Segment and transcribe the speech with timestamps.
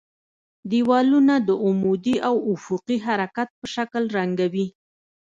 [0.71, 4.67] دېوالونه د عمودي او افقي حرکت په شکل رنګوي.